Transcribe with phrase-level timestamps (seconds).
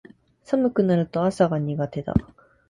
[0.43, 2.15] 寒くなると朝が苦手だ